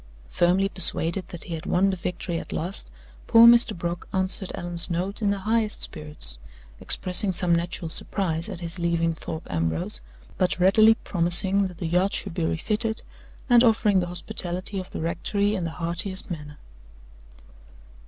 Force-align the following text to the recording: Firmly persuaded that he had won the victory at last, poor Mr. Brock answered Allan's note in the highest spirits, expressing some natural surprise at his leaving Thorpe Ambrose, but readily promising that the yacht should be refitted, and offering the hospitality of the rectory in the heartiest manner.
Firmly 0.29 0.67
persuaded 0.69 1.27
that 1.27 1.43
he 1.43 1.53
had 1.53 1.67
won 1.67 1.91
the 1.91 1.95
victory 1.95 2.39
at 2.39 2.51
last, 2.51 2.89
poor 3.27 3.45
Mr. 3.45 3.77
Brock 3.77 4.07
answered 4.11 4.51
Allan's 4.55 4.89
note 4.89 5.21
in 5.21 5.29
the 5.29 5.37
highest 5.37 5.83
spirits, 5.83 6.39
expressing 6.79 7.31
some 7.31 7.53
natural 7.53 7.87
surprise 7.87 8.49
at 8.49 8.61
his 8.61 8.79
leaving 8.79 9.13
Thorpe 9.13 9.45
Ambrose, 9.51 10.01
but 10.39 10.57
readily 10.59 10.95
promising 10.95 11.67
that 11.67 11.77
the 11.77 11.85
yacht 11.85 12.13
should 12.15 12.33
be 12.33 12.43
refitted, 12.43 13.03
and 13.47 13.63
offering 13.63 13.99
the 13.99 14.07
hospitality 14.07 14.79
of 14.79 14.89
the 14.89 15.01
rectory 15.01 15.53
in 15.53 15.65
the 15.65 15.69
heartiest 15.69 16.31
manner. 16.31 16.57